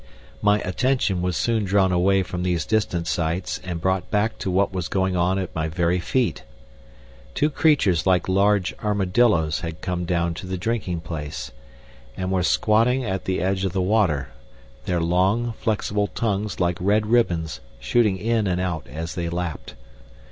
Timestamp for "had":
9.59-9.81